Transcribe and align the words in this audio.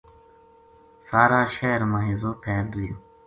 سارا 1.07 1.41
شہر 1.55 1.81
ما 1.91 1.99
ہیضو 2.05 2.31
پھیل 2.43 2.65
رہیو 2.75 2.95